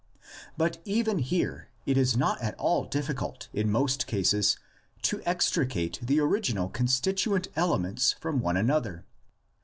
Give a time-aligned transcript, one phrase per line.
[0.57, 4.57] But even here it is not at all difficult in most cases
[5.03, 9.05] to extricate the original constituent elements from one another.